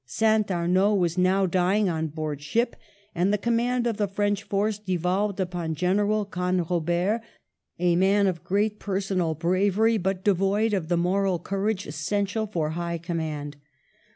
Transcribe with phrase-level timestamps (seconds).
[0.07, 0.49] St.
[0.49, 2.73] Arnaud was now dying on board ship,^
[3.13, 7.21] and the command of the Fi ench force devolved upon General Canrobert,
[7.77, 12.97] a man of great personal bravery, but devoid of the moral courage essential for high
[12.97, 13.57] command.